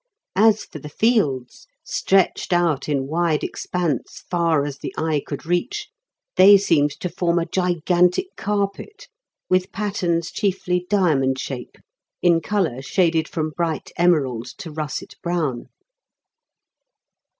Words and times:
As 0.35 0.63
for 0.63 0.79
the 0.79 0.89
fields 0.89 1.67
stretched 1.83 2.51
out 2.53 2.89
in 2.89 3.05
wide 3.05 3.43
expanse, 3.43 4.23
far 4.31 4.65
as 4.65 4.79
the 4.79 4.91
eye 4.97 5.21
could 5.23 5.45
reach, 5.45 5.89
they 6.37 6.57
seemed 6.57 6.89
to 7.01 7.07
form 7.07 7.37
a 7.37 7.45
gigantic 7.45 8.35
carpet, 8.35 9.07
with 9.47 9.71
patterns 9.71 10.31
chiefly 10.31 10.87
diamond 10.89 11.37
shape, 11.37 11.77
in 12.19 12.41
colour 12.41 12.81
shaded 12.81 13.27
from 13.27 13.51
bright 13.51 13.91
emerald 13.95 14.47
to 14.57 14.71
russet 14.71 15.13
brown. 15.21 15.67